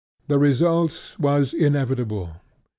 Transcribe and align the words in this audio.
The 0.27 0.39
result 0.39 1.15
was 1.19 1.53
inevitable. 1.53 2.37